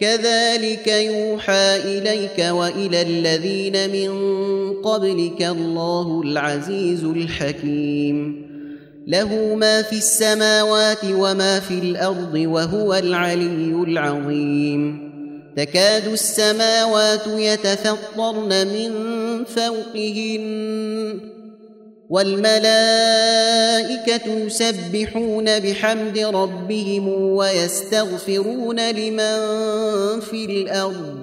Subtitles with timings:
[0.00, 4.12] كذلك يوحى إليك وإلى الذين من
[4.82, 8.47] قبلك الله العزيز الحكيم.
[9.08, 15.08] له ما في السماوات وما في الأرض وهو العلي العظيم.
[15.56, 18.90] تكاد السماوات يتفطرن من
[19.44, 21.20] فوقهن
[22.10, 22.68] والملائكة
[24.28, 29.40] يسبحون بحمد ربهم ويستغفرون لمن
[30.20, 31.16] في الأرض.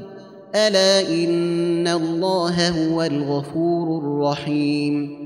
[0.56, 5.26] ألا إن الله هو الغفور الرحيم.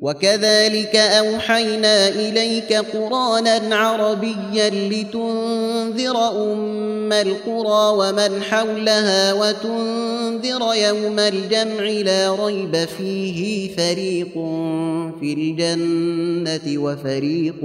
[0.00, 6.16] وكذلك أوحينا إليك قرانا عربيا لتنذر
[6.52, 14.32] أم القرى ومن حولها وتنذر يوم الجمع لا ريب فيه فريق
[15.20, 17.60] في الجنة وفريق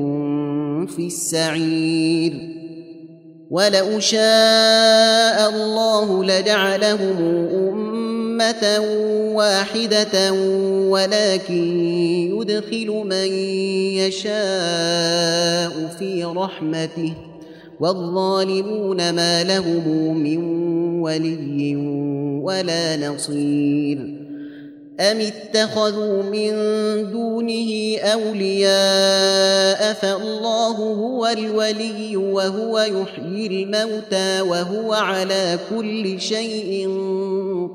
[0.95, 2.33] في السعير
[3.51, 7.17] ولو شاء الله لجعلهم
[7.53, 7.84] أمة
[9.35, 10.31] واحدة
[10.89, 11.79] ولكن
[12.35, 13.31] يدخل من
[13.97, 17.13] يشاء في رحمته
[17.79, 20.37] والظالمون ما لهم من
[21.01, 21.75] ولي
[22.43, 24.24] ولا نصير
[24.99, 26.51] أم اتخذوا من
[27.11, 36.89] دونه أولياء فالله هو الولي وهو يحيي الموتى وهو على كل شيء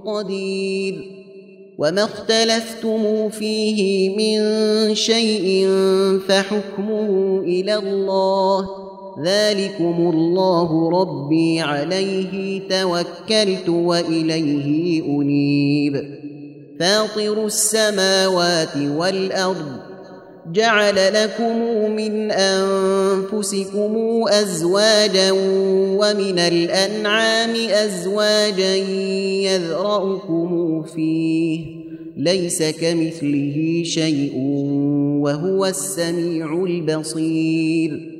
[0.06, 1.20] قدير
[1.78, 4.40] وما اختلفتم فيه من
[4.94, 5.68] شيء
[6.28, 8.68] فحكمه إلى الله
[9.24, 16.20] ذلكم الله ربي عليه توكلت وإليه أنيب
[16.80, 19.80] فاطر السماوات والأرض
[20.52, 21.56] جعل لكم
[21.96, 25.32] من أنفسكم أزواجا
[26.00, 28.76] ومن الأنعام أزواجا
[29.46, 31.66] يذرأكم فيه
[32.16, 34.32] ليس كمثله شيء
[35.20, 38.19] وهو السميع البصير.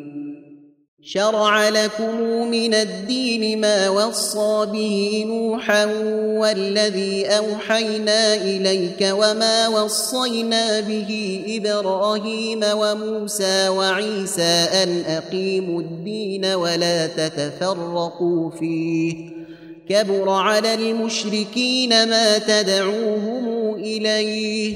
[1.03, 5.85] شرع لكم من الدين ما وصى به نوحا
[6.39, 19.15] والذي أوحينا إليك وما وصينا به إبراهيم وموسى وعيسى أن أقيموا الدين ولا تتفرقوا فيه
[19.89, 24.75] كبر على المشركين ما تدعوهم إليه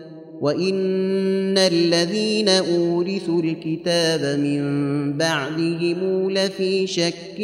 [0.41, 4.61] وان الذين اورثوا الكتاب من
[5.17, 7.39] بعدهم لفي شك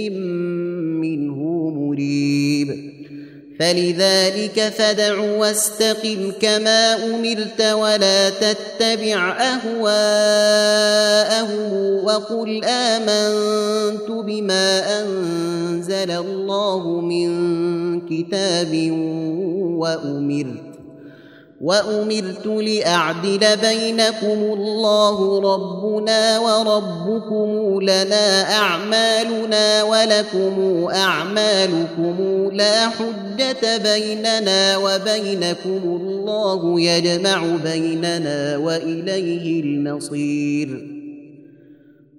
[1.02, 2.98] منه مريب
[3.60, 10.28] فلذلك فدع واستقم كما امرت ولا تتبع اهواءهم
[12.04, 17.30] وقل امنت بما انزل الله من
[18.02, 18.92] كتاب
[19.78, 20.67] وامرت
[21.62, 36.82] وأمرت لأعدل بينكم الله ربنا وربكم لنا أعمالنا ولكم أعمالكم لا حجة بيننا وبينكم الله
[36.82, 40.97] يجمع بيننا وإليه المصير.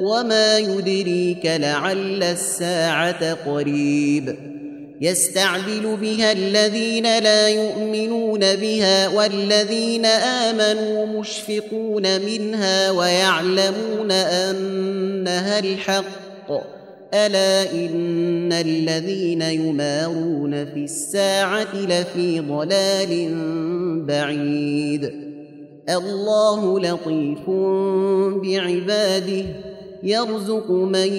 [0.00, 4.36] وما يدريك لعل الساعة قريب
[5.00, 16.50] يستعدل بها الذين لا يؤمنون بها والذين امنوا مشفقون منها ويعلمون انها الحق
[17.14, 23.34] الا ان الذين يمارون في الساعة لفي ضلال
[24.06, 25.12] بعيد
[25.88, 27.50] الله لطيف
[28.42, 29.44] بعباده
[30.02, 31.12] يرزق من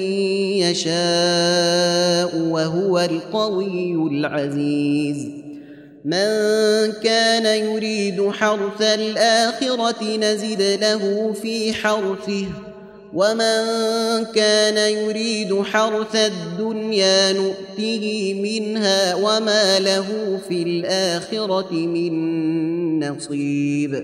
[0.63, 5.28] يشاء وهو القوي العزيز.
[6.06, 6.28] من
[7.04, 12.45] كان يريد حرث الآخرة نزد له في حرثه
[13.13, 13.63] ومن
[14.36, 22.13] كان يريد حرث الدنيا نؤته منها وما له في الآخرة من
[23.10, 24.04] نصيب.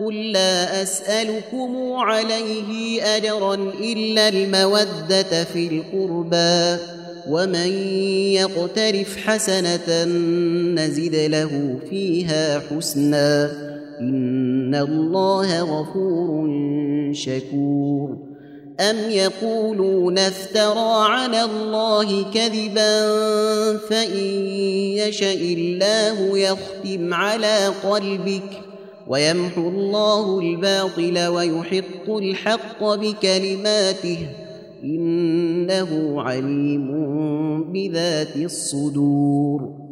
[0.00, 6.82] قل لا أسألكم عليه أجرا إلا المودة في القربى
[7.28, 7.72] ومن
[8.32, 10.04] يقترف حسنة
[10.74, 13.50] نزد له فيها حسنا
[14.00, 16.48] إن الله غفور
[17.12, 18.16] شكور
[18.80, 23.06] أم يقولون افترى على الله كذبا
[23.78, 24.26] فإن
[24.96, 28.73] يشا الله يختم على قلبك
[29.08, 34.18] ويمحو الله الباطل ويحق الحق بكلماته
[34.84, 36.88] إنه عليم
[37.72, 39.84] بذات الصدور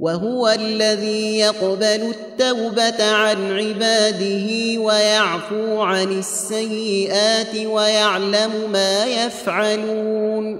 [0.00, 10.58] وهو الذي يقبل التوبة عن عباده ويعفو عن السيئات ويعلم ما يفعلون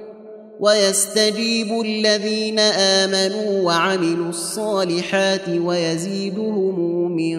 [0.61, 7.39] ويستجيب الذين آمنوا وعملوا الصالحات ويزيدهم من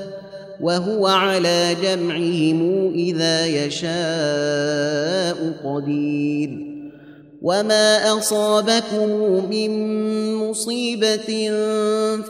[0.61, 6.49] وهو على جمعهم إذا يشاء قدير.
[7.41, 9.09] وما اصابكم
[9.49, 9.71] من
[10.35, 11.49] مصيبه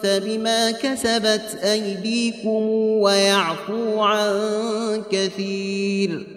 [0.04, 2.70] فبما كسبت ايديكم
[3.02, 4.40] ويعفو عن
[5.12, 6.28] كثير.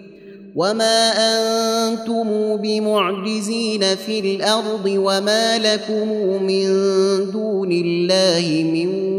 [0.55, 6.07] وما أنتم بمعجزين في الأرض وما لكم
[6.43, 6.65] من
[7.31, 9.15] دون الله من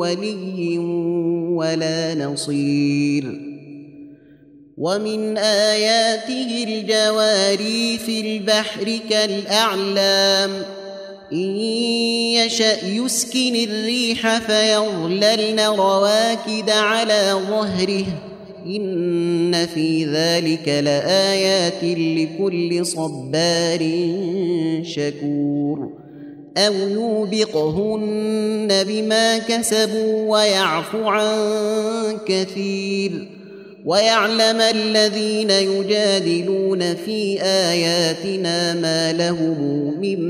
[0.00, 0.78] ولي
[1.56, 3.24] ولا نصير.
[4.76, 10.50] ومن آياته الجواري في البحر كالأعلام.
[11.32, 11.56] إن
[12.36, 18.04] يشأ يسكن الريح فيظللن رواكد على ظهره.
[18.66, 23.80] إن في ذلك لآيات لكل صبار
[24.82, 25.99] شكور.
[26.66, 31.28] أو يوبقهن بما كسبوا ويعفو عن
[32.26, 33.28] كثير
[33.84, 40.20] ويعلم الذين يجادلون في آياتنا ما لهم من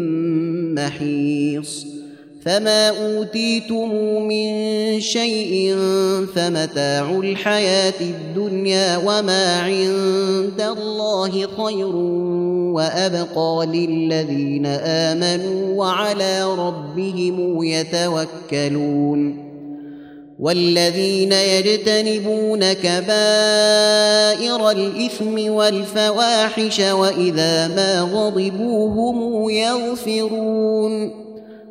[0.74, 1.89] محيص
[2.44, 4.50] فما اوتيتم من
[5.00, 5.76] شيء
[6.34, 11.96] فمتاع الحياة الدنيا وما عند الله خير
[12.74, 19.50] وابقى للذين امنوا وعلى ربهم يتوكلون
[20.38, 31.29] والذين يجتنبون كبائر الاثم والفواحش واذا ما غضبوا هم يغفرون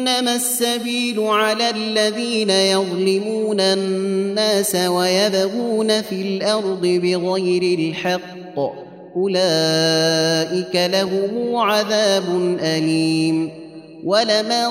[0.00, 8.58] انما السبيل على الذين يظلمون الناس ويبغون في الأرض بغير الحق.
[9.16, 13.50] أولئك لهم عذاب أليم.
[14.04, 14.70] ولمن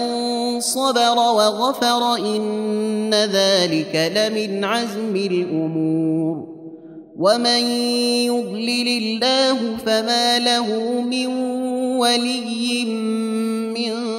[0.60, 6.48] صبر وغفر إن ذلك لمن عزم الأمور.
[7.20, 7.64] ومن
[8.26, 11.28] يضلل الله فما له من
[11.98, 14.19] ولي من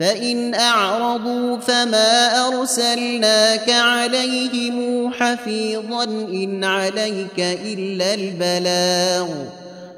[0.00, 9.28] فإن أعرضوا فما أرسلناك عليهم حفيظا إن عليك إلا البلاغ.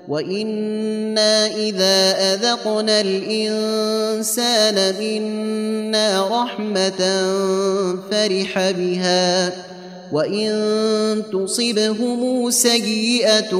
[0.08, 7.00] وإنا إذا أذقنا الإنسان منا رحمة
[8.10, 9.52] فرح بها.
[10.12, 13.56] وان تصبهم سيئه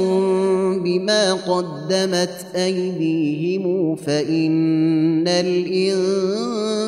[0.83, 6.87] بما قدمت ايديهم فان الانسان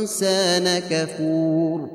[0.89, 1.94] كفور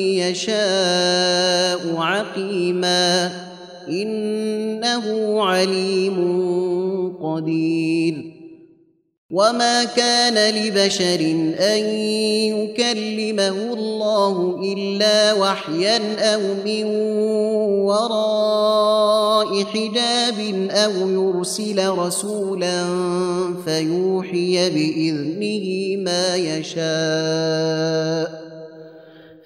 [0.31, 3.31] يشاء عقيما
[3.89, 5.05] إنه
[5.43, 6.17] عليم
[7.23, 8.31] قدير.
[9.31, 11.19] وما كان لبشر
[11.59, 11.83] أن
[12.51, 15.99] يكلمه الله إلا وحيا
[16.35, 16.85] أو من
[17.87, 22.85] وراء حجاب أو يرسل رسولا
[23.65, 28.50] فيوحي بإذنه ما يشاء.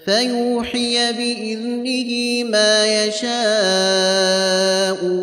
[0.06, 3.30] فيوحي بإذنه ما يشاء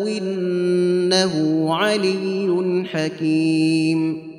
[0.07, 4.33] إنه علي حكيم.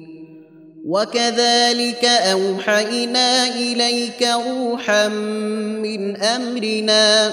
[0.84, 7.32] وكذلك أوحينا إليك روحا من أمرنا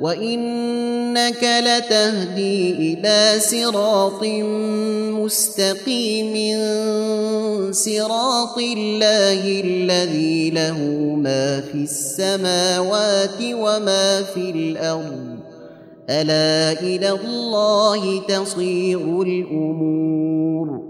[0.00, 4.24] وانك لتهدي إلى صراط
[5.18, 6.34] مستقيم
[7.72, 10.78] صراط الله الذي له
[11.16, 15.38] ما في السماوات وما في الأرض
[16.10, 20.88] الا إلى الله تصير الأمور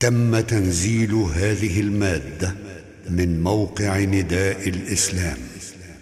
[0.00, 2.54] تم تنزيل هذه المادة
[3.10, 5.53] من موقع نداء الإسلام.